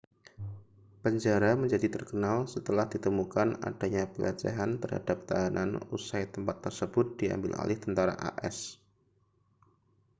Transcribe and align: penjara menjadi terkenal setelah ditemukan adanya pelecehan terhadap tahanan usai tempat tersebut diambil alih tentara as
penjara 1.05 1.51
menjadi 1.63 1.85
terkenal 1.95 2.37
setelah 2.53 2.85
ditemukan 2.93 3.49
adanya 3.69 4.03
pelecehan 4.13 4.71
terhadap 4.83 5.17
tahanan 5.29 5.71
usai 5.95 6.23
tempat 6.35 6.55
tersebut 6.65 7.05
diambil 7.21 7.53
alih 7.61 7.77
tentara 7.83 8.15
as 8.47 8.57